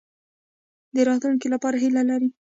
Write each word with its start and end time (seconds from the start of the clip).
د 0.95 0.95
راتلونکي 1.09 1.47
لپاره 1.53 1.77
هیله 1.83 2.01
لرئ؟ 2.09 2.29